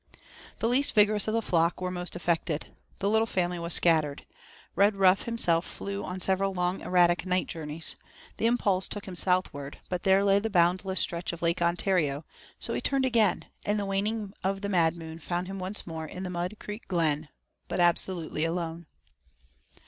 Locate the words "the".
0.57-0.67, 1.35-1.43, 2.97-3.07, 8.37-8.47, 10.39-10.49, 13.79-13.85, 14.61-14.69, 16.23-16.31